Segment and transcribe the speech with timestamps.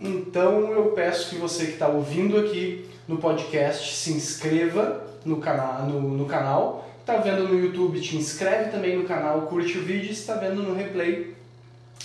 [0.00, 5.82] Então eu peço que você que está ouvindo aqui no podcast se inscreva no, cana
[5.82, 6.88] no, no canal.
[7.00, 10.10] Está vendo no YouTube, te inscreve também no canal, curte o vídeo.
[10.10, 11.34] Está vendo no replay,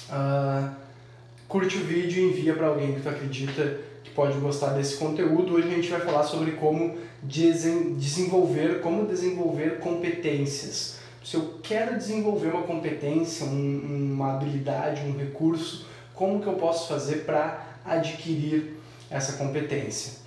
[0.09, 0.69] uh,
[1.47, 5.55] curte o vídeo e envia para alguém que tu acredita que pode gostar desse conteúdo.
[5.55, 10.99] Hoje a gente vai falar sobre como desenvolver, como desenvolver competências.
[11.23, 16.87] Se eu quero desenvolver uma competência, um, uma habilidade, um recurso, como que eu posso
[16.87, 18.75] fazer para adquirir
[19.09, 20.19] essa competência?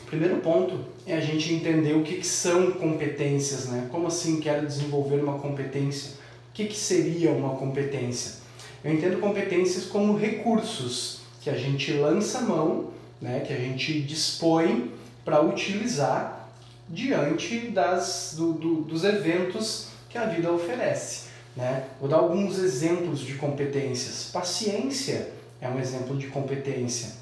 [0.00, 3.88] O primeiro ponto é a gente entender o que, que são competências, né?
[3.90, 6.12] Como assim quero desenvolver uma competência?
[6.50, 8.40] O que, que seria uma competência?
[8.82, 13.40] Eu entendo competências como recursos que a gente lança mão, né?
[13.40, 14.92] que a gente dispõe
[15.24, 16.48] para utilizar
[16.88, 21.28] diante das, do, do, dos eventos que a vida oferece.
[21.54, 21.84] Né?
[22.00, 24.30] Vou dar alguns exemplos de competências.
[24.32, 25.29] Paciência
[25.60, 27.12] é um exemplo de competência.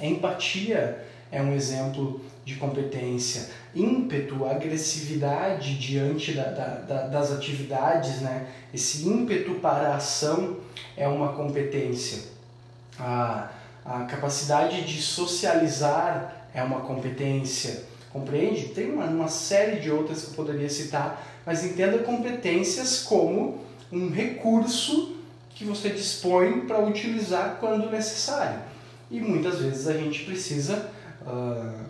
[0.00, 3.50] Empatia é um exemplo de competência.
[3.74, 8.46] Ímpeto, agressividade diante da, da, da, das atividades, né?
[8.72, 10.58] esse ímpeto para a ação
[10.96, 12.22] é uma competência.
[12.98, 13.50] A,
[13.84, 17.84] a capacidade de socializar é uma competência.
[18.12, 18.68] Compreende?
[18.68, 23.58] Tem uma, uma série de outras que eu poderia citar, mas entenda competências como
[23.90, 25.16] um recurso
[25.54, 28.60] que você dispõe para utilizar quando necessário.
[29.10, 30.90] E muitas vezes a gente precisa,
[31.22, 31.84] uh,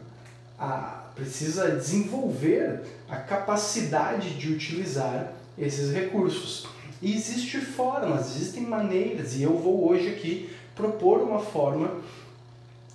[0.58, 6.66] a, precisa desenvolver a capacidade de utilizar esses recursos.
[7.00, 11.90] E existem formas, existem maneiras, e eu vou hoje aqui propor uma forma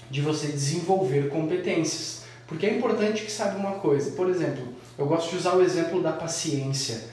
[0.09, 2.23] de você desenvolver competências.
[2.47, 4.11] Porque é importante que saiba uma coisa.
[4.11, 7.08] Por exemplo, eu gosto de usar o exemplo da paciência.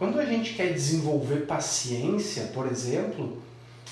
[0.00, 3.36] Quando a gente quer desenvolver paciência, por exemplo,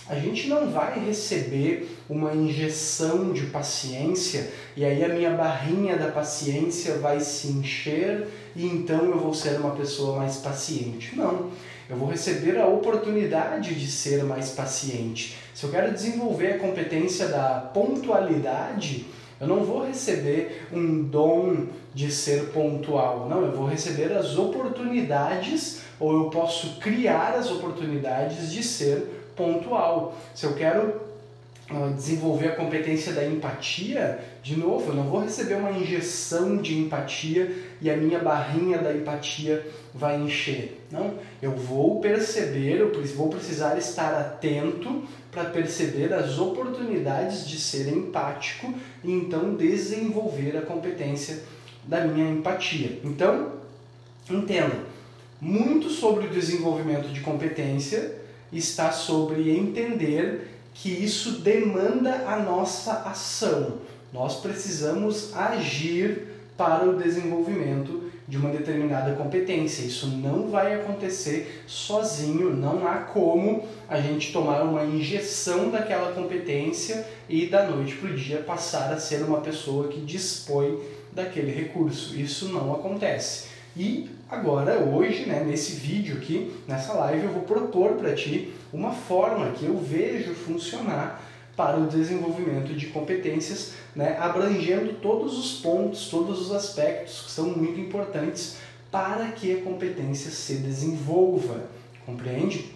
[0.08, 6.10] a gente não vai receber uma injeção de paciência e aí a minha barrinha da
[6.10, 11.14] paciência vai se encher e então eu vou ser uma pessoa mais paciente.
[11.14, 11.50] Não.
[11.90, 15.36] Eu vou receber a oportunidade de ser mais paciente.
[15.54, 19.04] Se eu quero desenvolver a competência da pontualidade,
[19.40, 25.80] eu não vou receber um dom de ser pontual, não, eu vou receber as oportunidades
[26.00, 30.16] ou eu posso criar as oportunidades de ser pontual.
[30.34, 31.00] Se eu quero
[31.70, 36.78] uh, desenvolver a competência da empatia, de novo, eu não vou receber uma injeção de
[36.78, 40.77] empatia e a minha barrinha da empatia vai encher.
[40.90, 47.88] Não, eu vou perceber, eu vou precisar estar atento para perceber as oportunidades de ser
[47.88, 48.72] empático
[49.04, 51.42] e então desenvolver a competência
[51.84, 53.00] da minha empatia.
[53.04, 53.52] Então,
[54.30, 54.76] entenda,
[55.40, 58.16] muito sobre o desenvolvimento de competência
[58.50, 63.78] está sobre entender que isso demanda a nossa ação.
[64.12, 69.82] Nós precisamos agir para o desenvolvimento de uma determinada competência.
[69.82, 77.06] Isso não vai acontecer sozinho, não há como a gente tomar uma injeção daquela competência
[77.26, 80.78] e da noite para o dia passar a ser uma pessoa que dispõe
[81.10, 82.14] daquele recurso.
[82.20, 83.48] Isso não acontece.
[83.74, 88.92] E agora, hoje, né, nesse vídeo aqui, nessa live, eu vou propor para ti uma
[88.92, 91.22] forma que eu vejo funcionar
[91.58, 97.46] para o desenvolvimento de competências, né, abrangendo todos os pontos, todos os aspectos que são
[97.46, 98.58] muito importantes
[98.92, 101.64] para que a competência se desenvolva,
[102.06, 102.72] compreende?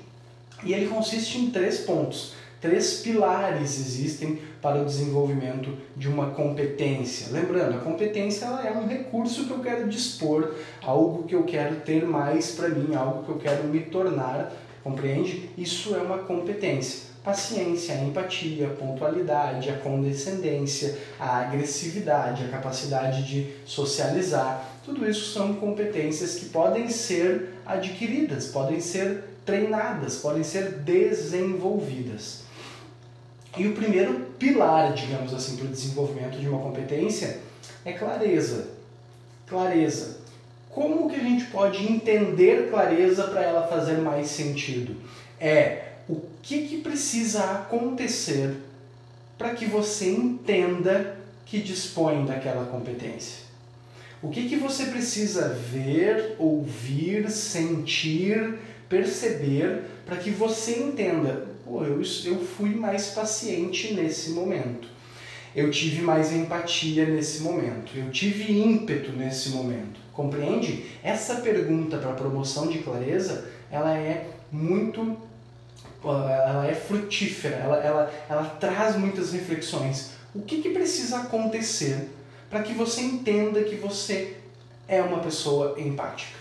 [0.64, 7.28] E ele consiste em três pontos, três pilares existem para o desenvolvimento de uma competência.
[7.30, 11.76] Lembrando, a competência ela é um recurso que eu quero dispor, algo que eu quero
[11.82, 15.50] ter mais para mim, algo que eu quero me tornar, compreende?
[15.56, 23.24] Isso é uma competência paciência, a empatia, a pontualidade, a condescendência, a agressividade, a capacidade
[23.24, 24.68] de socializar.
[24.84, 32.42] Tudo isso são competências que podem ser adquiridas, podem ser treinadas, podem ser desenvolvidas.
[33.56, 37.38] E o primeiro pilar, digamos assim, para o desenvolvimento de uma competência
[37.84, 38.68] é clareza.
[39.46, 40.22] Clareza.
[40.70, 44.96] Como que a gente pode entender clareza para ela fazer mais sentido?
[45.38, 45.91] É
[46.42, 48.56] que, que precisa acontecer
[49.38, 51.16] para que você entenda
[51.46, 53.42] que dispõe daquela competência.
[54.22, 58.58] O que, que você precisa ver, ouvir, sentir,
[58.88, 64.88] perceber para que você entenda, pô, eu, eu fui mais paciente nesse momento.
[65.54, 67.92] Eu tive mais empatia nesse momento.
[67.96, 70.00] Eu tive ímpeto nesse momento.
[70.12, 70.84] Compreende?
[71.02, 75.16] Essa pergunta para promoção de clareza, ela é muito
[76.04, 80.12] ela é frutífera, ela, ela, ela traz muitas reflexões.
[80.34, 82.08] O que, que precisa acontecer
[82.50, 84.36] para que você entenda que você
[84.88, 86.38] é uma pessoa empática,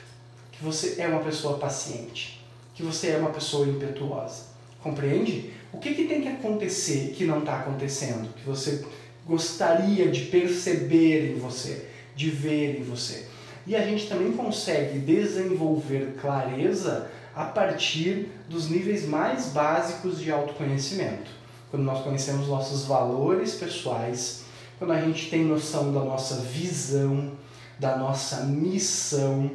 [0.51, 2.43] que você é uma pessoa paciente,
[2.73, 4.45] que você é uma pessoa impetuosa?
[4.81, 5.53] Compreende?
[5.71, 8.83] O que, que tem que acontecer que não está acontecendo, que você
[9.25, 13.27] gostaria de perceber em você, de ver em você?
[13.67, 21.31] E a gente também consegue desenvolver clareza a partir dos níveis mais básicos de autoconhecimento.
[21.69, 24.43] Quando nós conhecemos nossos valores pessoais,
[24.77, 27.31] quando a gente tem noção da nossa visão,
[27.79, 29.51] da nossa missão,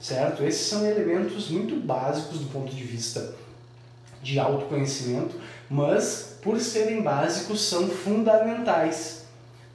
[0.00, 0.42] certo?
[0.42, 3.34] Esses são elementos muito básicos do ponto de vista
[4.22, 5.36] de autoconhecimento,
[5.70, 9.26] mas por serem básicos são fundamentais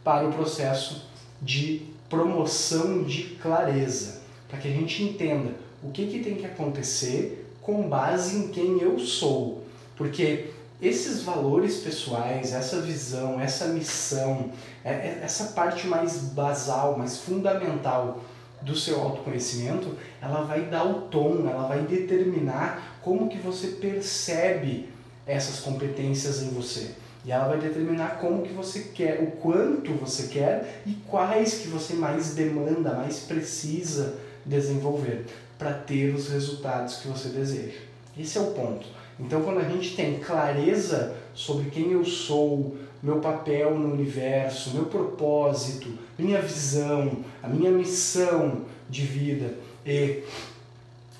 [0.03, 1.05] para o processo
[1.41, 7.45] de promoção de clareza, para que a gente entenda o que, que tem que acontecer
[7.61, 9.63] com base em quem eu sou.
[9.95, 10.51] Porque
[10.81, 14.51] esses valores pessoais, essa visão, essa missão,
[14.85, 18.21] é, é, essa parte mais basal, mais fundamental
[18.61, 24.89] do seu autoconhecimento, ela vai dar o tom, ela vai determinar como que você percebe
[25.25, 26.91] essas competências em você.
[27.25, 31.67] E ela vai determinar como que você quer, o quanto você quer e quais que
[31.67, 34.15] você mais demanda, mais precisa
[34.45, 35.25] desenvolver
[35.57, 37.79] para ter os resultados que você deseja.
[38.17, 38.87] Esse é o ponto.
[39.19, 44.85] Então, quando a gente tem clareza sobre quem eu sou, meu papel no universo, meu
[44.85, 49.55] propósito, minha visão, a minha missão de vida
[49.85, 50.23] e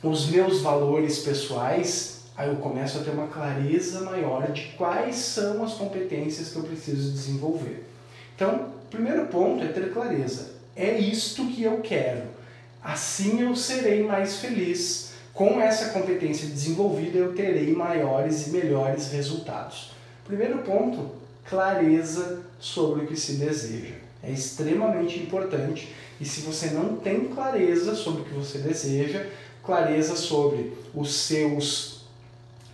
[0.02, 5.64] os meus valores pessoais, aí eu começo a ter uma clareza maior de quais são
[5.64, 7.84] as competências que eu preciso desenvolver.
[8.36, 10.52] Então, primeiro ponto é ter clareza.
[10.76, 12.37] É isto que eu quero.
[12.88, 15.10] Assim eu serei mais feliz.
[15.34, 19.92] Com essa competência desenvolvida, eu terei maiores e melhores resultados.
[20.24, 21.12] Primeiro ponto,
[21.44, 23.96] clareza sobre o que se deseja.
[24.24, 29.26] É extremamente importante e se você não tem clareza sobre o que você deseja,
[29.66, 32.06] clareza sobre os seus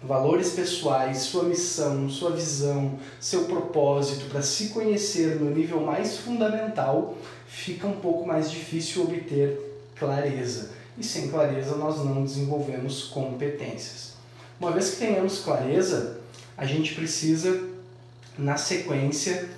[0.03, 7.17] valores pessoais, sua missão, sua visão, seu propósito para se conhecer no nível mais fundamental,
[7.47, 10.71] fica um pouco mais difícil obter clareza.
[10.97, 14.13] E sem clareza nós não desenvolvemos competências.
[14.59, 16.21] Uma vez que tenhamos clareza,
[16.55, 17.69] a gente precisa,
[18.37, 19.49] na sequência,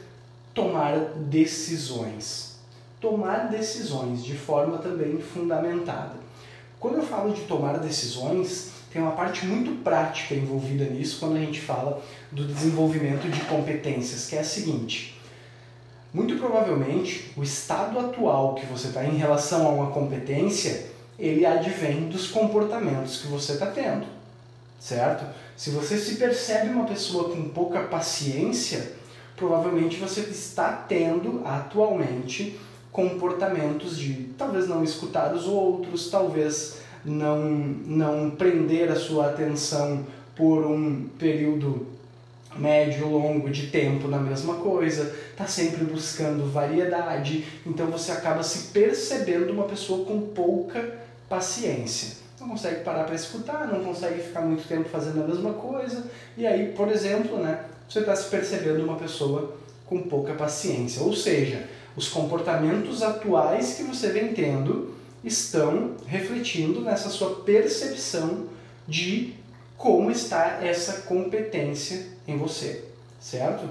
[0.53, 2.55] tomar decisões.
[3.01, 6.15] Tomar decisões de forma também fundamentada.
[6.79, 11.39] Quando eu falo de tomar decisões, tem uma parte muito prática envolvida nisso quando a
[11.39, 15.14] gente fala do desenvolvimento de competências, que é a seguinte:
[16.15, 20.85] muito provavelmente, o estado atual que você está em relação a uma competência,
[21.19, 24.05] ele advém dos comportamentos que você está tendo,
[24.79, 25.25] certo?
[25.57, 28.93] Se você se percebe uma pessoa com pouca paciência,
[29.35, 32.57] provavelmente você está tendo atualmente
[32.93, 40.65] comportamentos de talvez não escutar os outros, talvez não, não prender a sua atenção por
[40.65, 41.87] um período
[42.55, 48.69] médio, longo de tempo na mesma coisa, está sempre buscando variedade, então você acaba se
[48.69, 50.97] percebendo uma pessoa com pouca
[51.27, 52.23] paciência.
[52.39, 56.05] Não consegue parar para escutar, não consegue ficar muito tempo fazendo a mesma coisa,
[56.37, 59.55] e aí, por exemplo, né, você está se percebendo uma pessoa
[59.85, 61.03] com pouca paciência.
[61.03, 64.93] Ou seja, os comportamentos atuais que você vem tendo
[65.23, 68.47] estão refletindo nessa sua percepção
[68.87, 69.33] de
[69.77, 72.85] como está essa competência em você,
[73.19, 73.69] certo?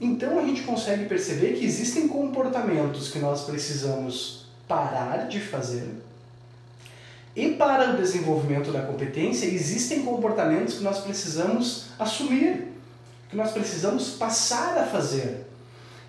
[0.00, 5.88] Então a gente consegue perceber que existem comportamentos que nós precisamos parar de fazer.
[7.36, 12.68] E para o desenvolvimento da competência, existem comportamentos que nós precisamos assumir,
[13.28, 15.44] que nós precisamos passar a fazer.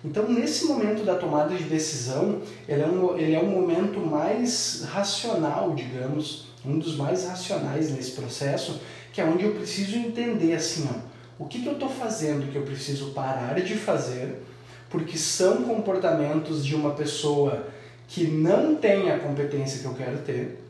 [0.04, 4.84] Então, nesse momento da tomada de decisão, ele é um, ele é um momento mais
[4.88, 8.80] racional, digamos, um dos mais racionais nesse processo,
[9.16, 12.58] que é onde eu preciso entender assim, ó, o que, que eu estou fazendo que
[12.58, 14.42] eu preciso parar de fazer,
[14.90, 17.66] porque são comportamentos de uma pessoa
[18.06, 20.62] que não tem a competência que eu quero ter,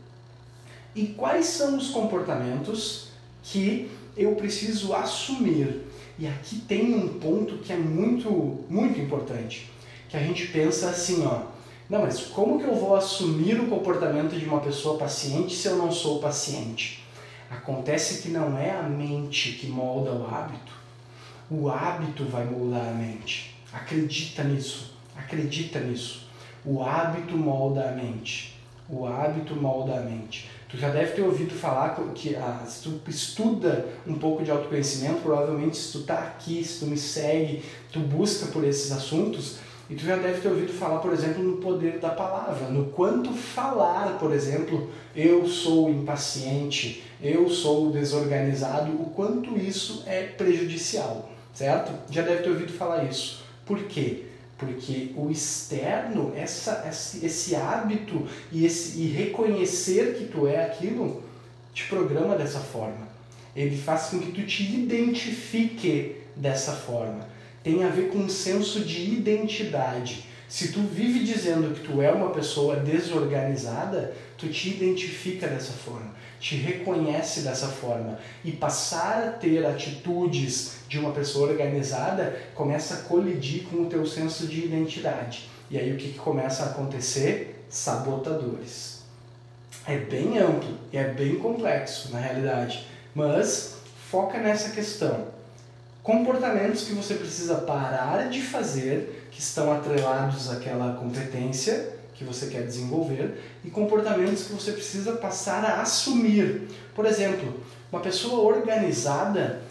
[0.94, 3.08] e quais são os comportamentos
[3.42, 5.82] que eu preciso assumir.
[6.16, 9.72] E aqui tem um ponto que é muito, muito importante,
[10.08, 11.46] que a gente pensa assim, ó,
[11.90, 15.74] não, mas como que eu vou assumir o comportamento de uma pessoa paciente se eu
[15.74, 17.04] não sou paciente?
[17.50, 20.72] Acontece que não é a mente que molda o hábito.
[21.50, 23.54] O hábito vai moldar a mente.
[23.72, 24.96] Acredita nisso.
[25.16, 26.26] Acredita nisso.
[26.64, 28.56] O hábito molda a mente.
[28.88, 30.48] O hábito molda a mente.
[30.68, 35.20] Tu já deve ter ouvido falar que ah, se tu estuda um pouco de autoconhecimento,
[35.20, 39.94] provavelmente se tu tá aqui, se tu me segue, tu busca por esses assuntos, e
[39.94, 44.18] tu já deve ter ouvido falar, por exemplo, no poder da palavra, no quanto falar,
[44.18, 51.92] por exemplo, eu sou impaciente, eu sou desorganizado, o quanto isso é prejudicial, certo?
[52.10, 53.44] Já deve ter ouvido falar isso.
[53.64, 54.24] Por quê?
[54.58, 56.88] Porque o externo, essa,
[57.22, 61.22] esse hábito e, esse, e reconhecer que tu é aquilo,
[61.72, 63.06] te programa dessa forma.
[63.54, 67.35] Ele faz com que tu te identifique dessa forma
[67.66, 70.24] tem a ver com um senso de identidade.
[70.48, 76.14] Se tu vive dizendo que tu é uma pessoa desorganizada, tu te identifica dessa forma,
[76.38, 82.98] te reconhece dessa forma e passar a ter atitudes de uma pessoa organizada começa a
[82.98, 85.50] colidir com o teu senso de identidade.
[85.68, 87.64] E aí o que, que começa a acontecer?
[87.68, 89.02] Sabotadores.
[89.84, 95.34] É bem amplo e é bem complexo na realidade, mas foca nessa questão
[96.06, 102.62] comportamentos que você precisa parar de fazer, que estão atrelados àquela competência que você quer
[102.62, 106.68] desenvolver, e comportamentos que você precisa passar a assumir.
[106.94, 107.60] Por exemplo,
[107.90, 109.62] uma pessoa organizada,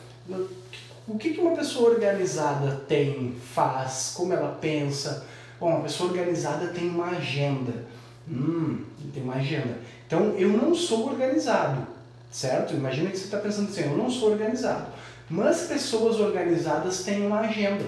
[1.08, 5.25] o que uma pessoa organizada tem, faz, como ela pensa?
[5.58, 7.86] Bom, uma pessoa organizada tem uma agenda.
[8.30, 9.77] Hum, tem uma agenda.
[10.06, 11.88] Então, eu não sou organizado,
[12.30, 12.74] certo?
[12.74, 14.88] Imagina que você está pensando assim, eu não sou organizado.
[15.29, 17.86] Mas pessoas organizadas têm uma agenda.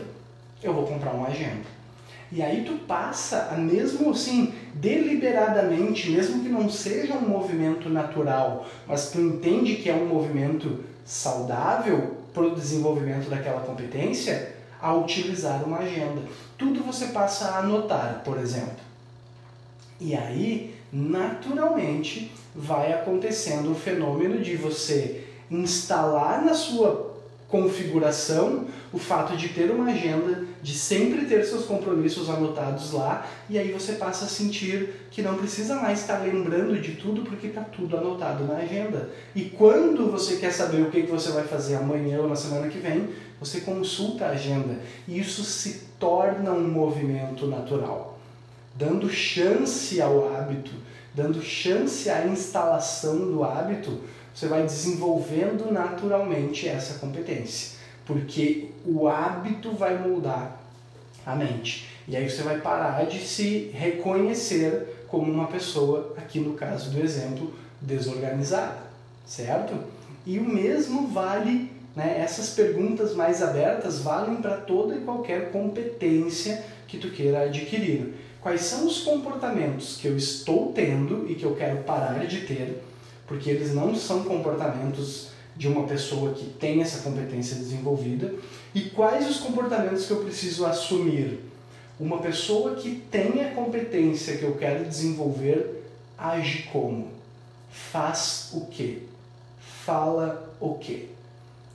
[0.61, 1.77] Eu vou comprar uma agenda.
[2.31, 8.65] E aí tu passa a mesmo assim, deliberadamente, mesmo que não seja um movimento natural,
[8.85, 15.63] mas tu entende que é um movimento saudável para o desenvolvimento daquela competência, a utilizar
[15.63, 16.21] uma agenda.
[16.57, 18.85] Tudo você passa a anotar, por exemplo.
[19.99, 27.06] E aí, naturalmente, vai acontecendo o fenômeno de você instalar na sua
[27.47, 33.57] configuração o fato de ter uma agenda, de sempre ter seus compromissos anotados lá, e
[33.57, 37.61] aí você passa a sentir que não precisa mais estar lembrando de tudo porque está
[37.61, 39.09] tudo anotado na agenda.
[39.33, 42.79] E quando você quer saber o que você vai fazer amanhã ou na semana que
[42.79, 44.79] vem, você consulta a agenda.
[45.07, 48.19] E isso se torna um movimento natural,
[48.75, 50.71] dando chance ao hábito,
[51.13, 54.01] dando chance à instalação do hábito
[54.37, 60.61] você vai desenvolvendo naturalmente essa competência, porque o hábito vai moldar
[61.25, 61.89] a mente.
[62.07, 67.01] E aí você vai parar de se reconhecer como uma pessoa, aqui no caso do
[67.03, 67.51] exemplo,
[67.81, 68.77] desorganizada,
[69.25, 69.73] certo?
[70.23, 76.63] E o mesmo vale, né, essas perguntas mais abertas valem para toda e qualquer competência
[76.87, 78.13] que tu queira adquirir.
[78.39, 82.83] Quais são os comportamentos que eu estou tendo e que eu quero parar de ter
[83.27, 88.33] porque eles não são comportamentos de uma pessoa que tem essa competência desenvolvida.
[88.73, 91.39] E quais os comportamentos que eu preciso assumir?
[91.99, 95.83] Uma pessoa que tem a competência que eu quero desenvolver
[96.17, 97.09] age como?
[97.69, 98.99] Faz o quê?
[99.59, 101.07] Fala o quê?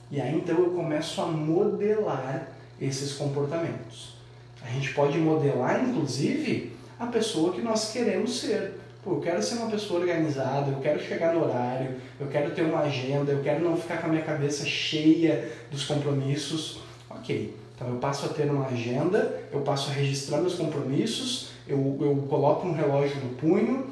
[0.09, 2.47] E aí então eu começo a modelar
[2.79, 4.13] esses comportamentos.
[4.61, 8.79] A gente pode modelar, inclusive, a pessoa que nós queremos ser.
[9.03, 12.61] Pô, eu quero ser uma pessoa organizada, eu quero chegar no horário, eu quero ter
[12.61, 16.79] uma agenda, eu quero não ficar com a minha cabeça cheia dos compromissos.
[17.09, 21.97] Ok, então eu passo a ter uma agenda, eu passo a registrar meus compromissos, eu,
[21.99, 23.87] eu coloco um relógio no punho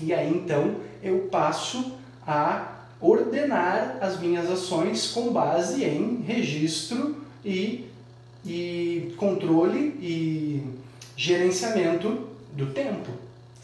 [0.00, 1.94] e aí então eu passo
[2.26, 7.88] a ordenar as minhas ações com base em registro e,
[8.44, 10.66] e controle e
[11.16, 13.10] gerenciamento do tempo,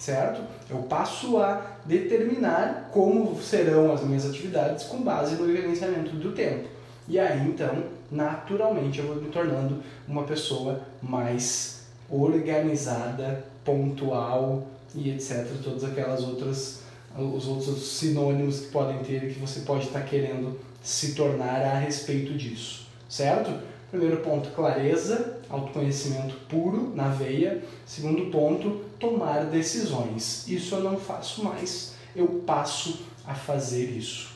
[0.00, 0.40] certo?
[0.68, 6.68] Eu passo a determinar como serão as minhas atividades com base no gerenciamento do tempo.
[7.06, 15.46] E aí, então, naturalmente, eu vou me tornando uma pessoa mais organizada, pontual e etc.
[15.62, 16.80] Todas aquelas outras,
[17.14, 21.78] os outros sinônimos que podem ter e que você pode estar querendo se tornar a
[21.78, 23.52] respeito disso, certo?
[23.90, 27.62] Primeiro ponto, clareza, autoconhecimento puro na veia.
[27.84, 30.46] Segundo ponto, tomar decisões.
[30.46, 34.30] Isso eu não faço mais, eu passo a fazer isso.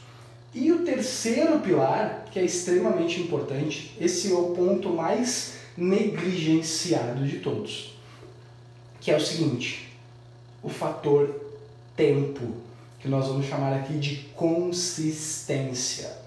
[0.53, 7.39] E o terceiro pilar, que é extremamente importante, esse é o ponto mais negligenciado de
[7.39, 7.97] todos,
[9.01, 9.89] que é o seguinte:
[10.63, 11.43] o fator
[11.97, 12.55] tempo,
[13.01, 16.24] que nós vamos chamar aqui de consistência,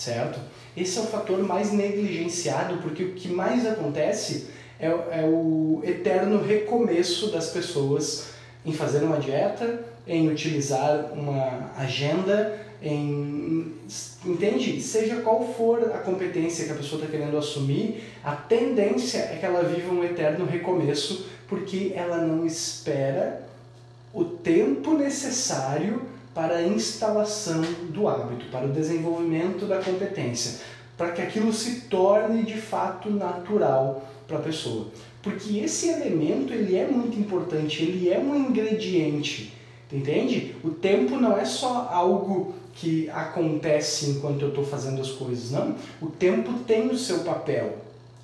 [0.00, 0.40] certo?
[0.74, 4.46] Esse é o fator mais negligenciado, porque o que mais acontece
[4.78, 8.30] é, é o eterno recomeço das pessoas
[8.64, 13.74] em fazer uma dieta, em utilizar uma agenda, em
[14.24, 14.80] entende?
[14.80, 19.44] Seja qual for a competência que a pessoa está querendo assumir, a tendência é que
[19.44, 23.42] ela viva um eterno recomeço, porque ela não espera
[24.14, 26.02] o tempo necessário
[26.34, 30.60] para a instalação do hábito, para o desenvolvimento da competência,
[30.96, 34.86] para que aquilo se torne de fato natural para a pessoa.
[35.22, 39.52] Porque esse elemento ele é muito importante, ele é um ingrediente,
[39.92, 40.54] entende?
[40.62, 45.74] O tempo não é só algo que acontece enquanto eu estou fazendo as coisas, não.
[46.00, 47.78] O tempo tem o seu papel,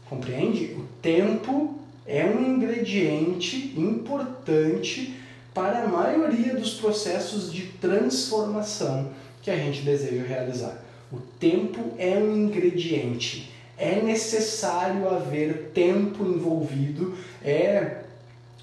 [0.08, 0.76] compreende?
[0.78, 1.74] O tempo
[2.06, 5.14] é um ingrediente importante
[5.56, 9.08] para a maioria dos processos de transformação
[9.40, 10.82] que a gente deseja realizar.
[11.10, 13.50] O tempo é um ingrediente.
[13.78, 18.02] É necessário haver tempo envolvido, é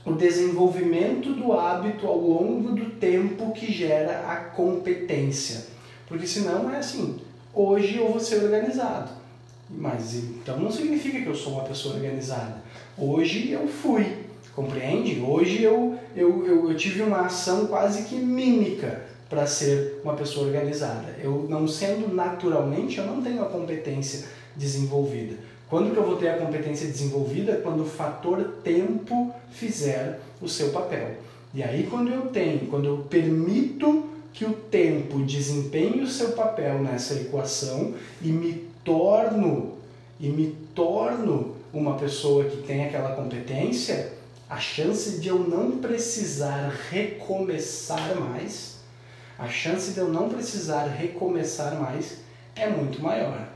[0.06, 5.66] o desenvolvimento do hábito ao longo do tempo que gera a competência.
[6.08, 7.20] Porque senão é assim,
[7.56, 9.10] hoje eu vou ser organizado.
[9.68, 12.58] Mas então não significa que eu sou uma pessoa organizada.
[12.96, 15.19] Hoje eu fui, compreende?
[15.22, 20.45] Hoje eu, eu, eu, eu tive uma ação quase que mímica para ser uma pessoa
[20.45, 21.15] organizada.
[21.22, 25.36] Eu não sendo naturalmente, eu não tenho a competência desenvolvida.
[25.69, 27.60] Quando que eu vou ter a competência desenvolvida?
[27.63, 31.15] Quando o fator tempo fizer o seu papel.
[31.53, 36.79] E aí quando eu tenho, quando eu permito que o tempo desempenhe o seu papel
[36.79, 39.74] nessa equação e me torno
[40.19, 44.13] e me torno uma pessoa que tem aquela competência,
[44.50, 48.78] a chance de eu não precisar recomeçar mais,
[49.38, 52.18] a chance de eu não precisar recomeçar mais
[52.56, 53.48] é muito maior.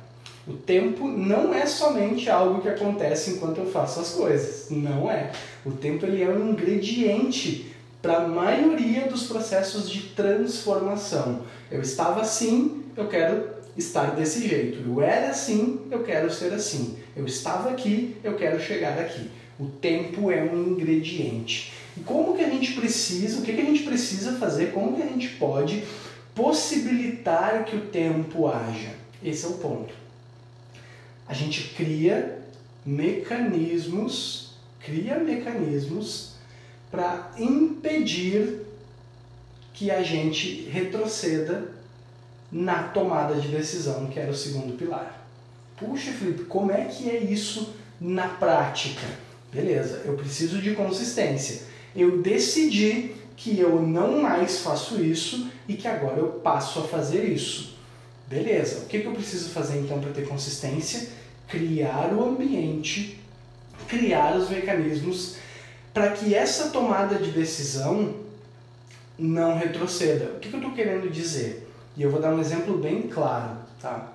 [0.48, 5.32] O tempo não é somente algo que acontece enquanto eu faço as coisas, não é.
[5.65, 11.41] O tempo ele é um ingrediente para a maioria dos processos de transformação.
[11.70, 14.79] Eu estava assim, eu quero estar desse jeito.
[14.88, 16.98] Eu era assim, eu quero ser assim.
[17.15, 19.29] Eu estava aqui, eu quero chegar aqui.
[19.59, 21.73] O tempo é um ingrediente.
[21.95, 25.01] E como que a gente precisa, o que, que a gente precisa fazer, como que
[25.01, 25.84] a gente pode
[26.36, 28.91] possibilitar que o tempo haja?
[29.23, 29.93] Esse é o ponto.
[31.27, 32.39] A gente cria
[32.86, 36.36] mecanismos, cria mecanismos
[36.91, 38.62] para impedir
[39.73, 41.71] que a gente retroceda
[42.51, 45.27] na tomada de decisão, que era o segundo pilar.
[45.75, 49.05] Puxa, Felipe, como é que é isso na prática?
[49.51, 51.62] Beleza, eu preciso de consistência.
[51.95, 57.23] Eu decidi que eu não mais faço isso e que agora eu passo a fazer
[57.23, 57.77] isso.
[58.27, 61.10] Beleza, o que, eu preciso fazer então para ter consistência?
[61.47, 63.21] Criar o ambiente,
[63.88, 65.38] criar os mecanismos
[65.93, 68.15] para que essa tomada de decisão
[69.17, 70.25] não retroceda.
[70.36, 71.71] O que, que eu estou querendo dizer?
[71.95, 73.57] E eu vou dar um exemplo bem claro.
[73.81, 74.13] Tá?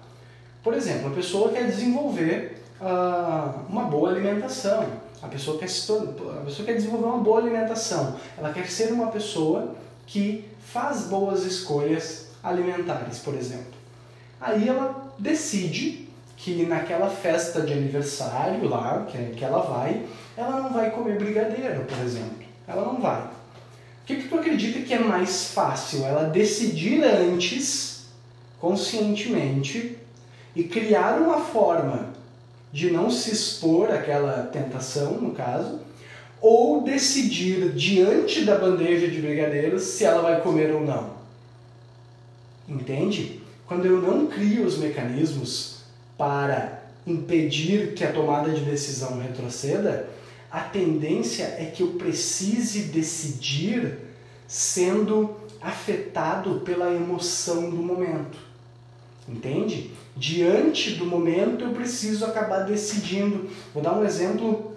[0.62, 4.86] Por exemplo, a pessoa quer desenvolver uh, uma boa alimentação.
[5.22, 8.16] A pessoa, quer se a pessoa quer desenvolver uma boa alimentação.
[8.36, 13.72] Ela quer ser uma pessoa que faz boas escolhas alimentares, por exemplo.
[14.40, 20.04] Aí ela decide que naquela festa de aniversário lá, que, que ela vai,
[20.36, 22.44] ela não vai comer brigadeiro, por exemplo.
[22.66, 23.22] Ela não vai.
[23.22, 26.04] O que, que tu acredita que é mais fácil?
[26.04, 28.06] Ela decidir antes,
[28.60, 29.96] conscientemente,
[30.56, 32.11] e criar uma forma
[32.72, 35.80] de não se expor àquela tentação, no caso,
[36.40, 41.12] ou decidir diante da bandeja de brigadeiros se ela vai comer ou não.
[42.68, 43.40] Entende?
[43.66, 45.82] Quando eu não crio os mecanismos
[46.16, 50.08] para impedir que a tomada de decisão retroceda,
[50.50, 53.98] a tendência é que eu precise decidir
[54.46, 58.51] sendo afetado pela emoção do momento.
[59.28, 59.90] Entende?
[60.16, 63.48] Diante do momento eu preciso acabar decidindo.
[63.72, 64.72] Vou dar um exemplo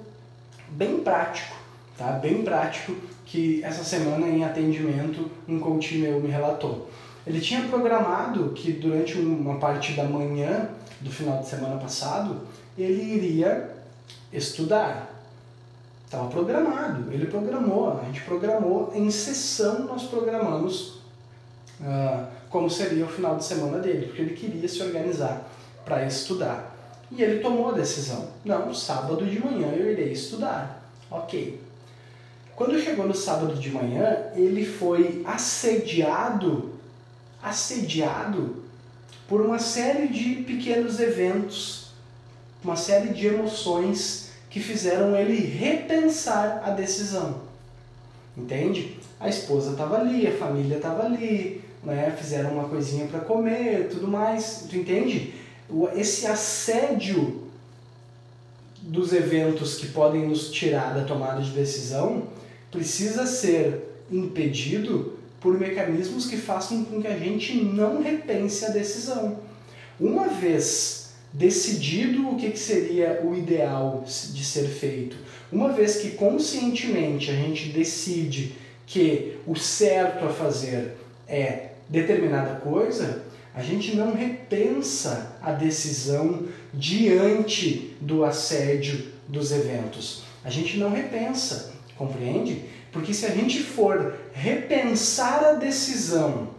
[0.69, 1.55] bem prático,
[1.97, 2.11] tá?
[2.13, 6.89] Bem prático que essa semana em atendimento um coach meu me relatou.
[7.25, 10.69] Ele tinha programado que durante uma parte da manhã
[11.01, 12.41] do final de semana passado
[12.77, 13.71] ele iria
[14.31, 15.15] estudar,
[16.05, 20.99] Estava programado, ele programou, a gente programou, em sessão nós programamos
[21.81, 25.49] uh, como seria o final de semana dele, porque ele queria se organizar
[25.83, 26.75] para estudar.
[27.11, 30.89] E ele tomou a decisão: não, sábado de manhã eu irei estudar.
[31.09, 31.61] Ok.
[32.55, 36.73] Quando chegou no sábado de manhã, ele foi assediado,
[37.43, 38.63] assediado
[39.27, 41.91] por uma série de pequenos eventos,
[42.63, 47.41] uma série de emoções que fizeram ele repensar a decisão.
[48.37, 48.97] entende?
[49.19, 52.15] A esposa estava ali, a família estava ali, né?
[52.17, 55.33] fizeram uma coisinha para comer, tudo mais, tu entende?
[55.95, 57.43] Esse assédio
[58.81, 62.27] dos eventos que podem nos tirar da tomada de decisão
[62.71, 69.39] precisa ser impedido por mecanismos que façam com que a gente não repense a decisão.
[69.99, 75.17] Uma vez decidido o que, que seria o ideal de ser feito,
[75.51, 80.95] uma vez que conscientemente a gente decide que o certo a fazer
[81.27, 86.43] é determinada coisa, a gente não repensa a decisão
[86.73, 90.23] diante do assédio dos eventos.
[90.43, 92.65] A gente não repensa, compreende?
[92.91, 96.49] Porque se a gente for repensar a decisão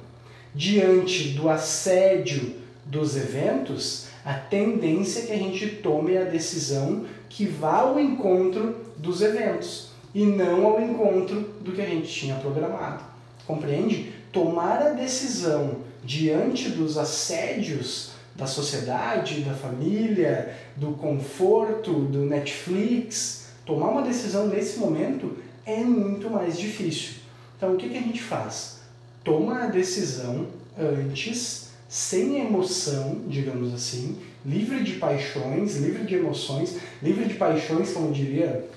[0.54, 7.46] diante do assédio dos eventos, a tendência é que a gente tome a decisão que
[7.46, 13.04] vá ao encontro dos eventos e não ao encontro do que a gente tinha programado.
[13.46, 14.12] Compreende?
[14.36, 23.88] Tomar a decisão diante dos assédios da sociedade, da família, do conforto, do Netflix, tomar
[23.88, 27.14] uma decisão nesse momento é muito mais difícil.
[27.56, 28.80] Então o que, que a gente faz?
[29.24, 37.24] Toma a decisão antes, sem emoção, digamos assim, livre de paixões, livre de emoções, livre
[37.24, 38.68] de paixões, como diria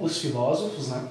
[0.00, 1.06] os filósofos, né?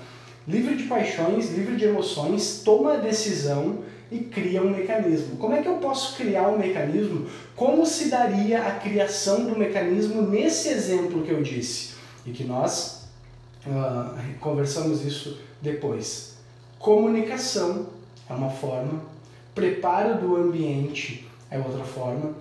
[0.48, 3.80] Livre de paixões, livre de emoções, toma a decisão
[4.12, 5.38] e cria um mecanismo.
[5.38, 7.28] Como é que eu posso criar um mecanismo?
[7.56, 11.96] Como se daria a criação do mecanismo nesse exemplo que eu disse?
[12.26, 13.08] E que nós
[13.66, 16.36] uh, conversamos isso depois.
[16.78, 17.88] Comunicação
[18.30, 19.02] é uma forma,
[19.56, 22.34] preparo do ambiente é outra forma.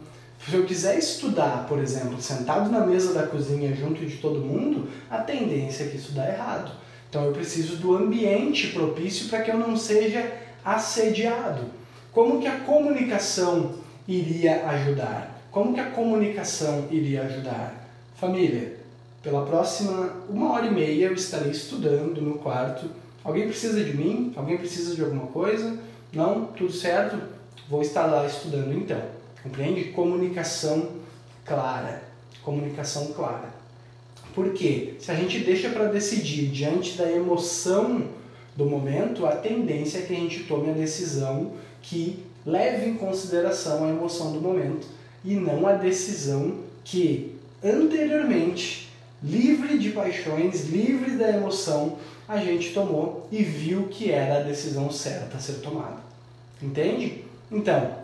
[0.46, 4.88] Se eu quiser estudar, por exemplo, sentado na mesa da cozinha junto de todo mundo,
[5.10, 6.83] a tendência é que isso dá errado.
[7.14, 10.32] Então eu preciso do ambiente propício para que eu não seja
[10.64, 11.66] assediado.
[12.10, 13.76] Como que a comunicação
[14.08, 15.40] iria ajudar?
[15.52, 17.88] Como que a comunicação iria ajudar?
[18.16, 18.78] Família,
[19.22, 22.90] pela próxima uma hora e meia eu estarei estudando no quarto.
[23.22, 24.32] Alguém precisa de mim?
[24.34, 25.78] Alguém precisa de alguma coisa?
[26.12, 26.46] Não?
[26.46, 27.16] Tudo certo?
[27.70, 29.00] Vou estar lá estudando então.
[29.40, 29.92] Compreende?
[29.92, 30.88] Comunicação
[31.44, 32.02] clara.
[32.42, 33.53] Comunicação clara.
[34.34, 34.94] Por quê?
[34.98, 38.08] Se a gente deixa para decidir diante da emoção
[38.56, 43.84] do momento, a tendência é que a gente tome a decisão que leve em consideração
[43.84, 44.86] a emoção do momento
[45.24, 48.90] e não a decisão que anteriormente,
[49.22, 51.96] livre de paixões, livre da emoção,
[52.28, 56.02] a gente tomou e viu que era a decisão certa a ser tomada.
[56.60, 57.24] Entende?
[57.50, 57.98] Então,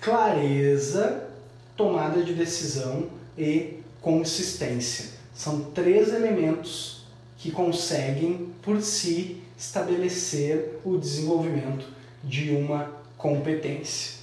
[0.00, 1.28] clareza,
[1.76, 5.15] tomada de decisão e consistência.
[5.36, 7.04] São três elementos
[7.36, 11.86] que conseguem por si estabelecer o desenvolvimento
[12.24, 14.14] de uma competência.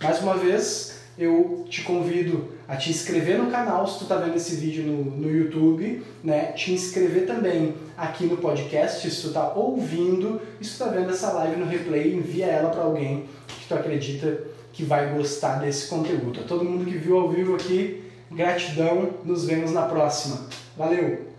[0.00, 4.36] Mais uma vez, eu te convido a te inscrever no canal se tu está vendo
[4.36, 6.52] esse vídeo no, no YouTube, né?
[6.52, 11.10] Te inscrever também aqui no podcast se tu está ouvindo, e se tu está vendo
[11.10, 15.88] essa live no replay, envia ela para alguém que tu acredita que vai gostar desse
[15.88, 16.40] conteúdo.
[16.40, 18.01] A todo mundo que viu ao vivo aqui,
[18.34, 20.46] gratidão, nos vemos na próxima.
[20.76, 21.31] Valeu!